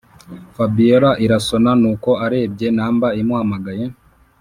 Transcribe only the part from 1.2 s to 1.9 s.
irasona